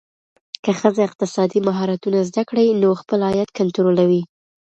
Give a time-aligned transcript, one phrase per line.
[0.63, 4.21] که ښځه اقتصادي مهارتونه زده کړي، نو خپل عاید کنټرولوي.